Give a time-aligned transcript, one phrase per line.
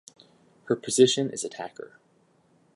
[0.63, 1.99] Her position is attacker.